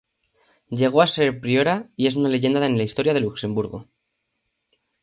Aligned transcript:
Llegó 0.79 1.01
a 1.03 1.07
ser 1.11 1.39
priora 1.39 1.85
y 1.95 2.07
es 2.07 2.15
una 2.15 2.27
leyenda 2.27 2.65
en 2.65 2.75
la 2.75 2.81
historia 2.83 3.13
de 3.13 3.21
Luxemburgo. 3.21 3.85